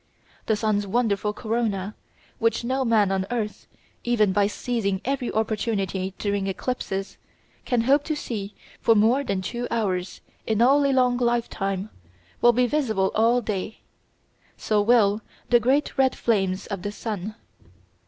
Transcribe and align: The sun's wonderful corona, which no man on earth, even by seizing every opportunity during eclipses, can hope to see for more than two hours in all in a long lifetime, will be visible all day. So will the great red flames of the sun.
The 0.47 0.55
sun's 0.55 0.87
wonderful 0.87 1.31
corona, 1.31 1.93
which 2.39 2.63
no 2.63 2.83
man 2.83 3.11
on 3.11 3.27
earth, 3.29 3.67
even 4.03 4.33
by 4.33 4.47
seizing 4.47 4.99
every 5.05 5.31
opportunity 5.31 6.15
during 6.17 6.47
eclipses, 6.47 7.17
can 7.65 7.81
hope 7.81 8.03
to 8.05 8.15
see 8.15 8.55
for 8.79 8.95
more 8.95 9.23
than 9.23 9.43
two 9.43 9.67
hours 9.69 10.21
in 10.47 10.59
all 10.59 10.83
in 10.85 10.95
a 10.95 10.95
long 10.99 11.17
lifetime, 11.17 11.91
will 12.41 12.51
be 12.51 12.65
visible 12.65 13.11
all 13.13 13.41
day. 13.41 13.81
So 14.57 14.81
will 14.81 15.21
the 15.51 15.59
great 15.59 15.95
red 15.99 16.15
flames 16.15 16.65
of 16.65 16.81
the 16.81 16.91
sun. 16.91 17.35